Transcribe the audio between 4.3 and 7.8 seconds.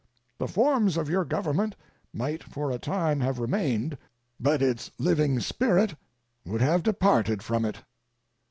but its living spirit would have departed from it.